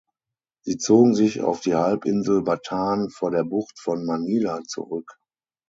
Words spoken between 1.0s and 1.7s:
sich auf